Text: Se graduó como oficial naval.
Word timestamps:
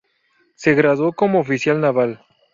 Se 0.55 0.73
graduó 0.73 1.13
como 1.13 1.41
oficial 1.41 1.79
naval. 1.79 2.25